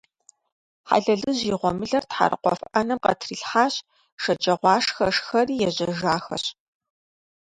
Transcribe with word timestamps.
Хьэлэлыжь 0.87 1.43
и 1.49 1.53
гъуэмылэр 1.59 2.03
тхьэрыкъуэф 2.09 2.59
Ӏэнэм 2.71 2.99
къытрилъхьащ, 3.03 3.73
шэджагъуашхэ 4.21 5.07
шхэри 5.15 5.55
ежьэжахэщ. 5.67 6.45